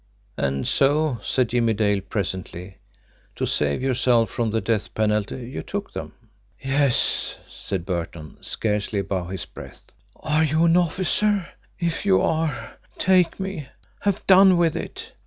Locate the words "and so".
0.35-1.19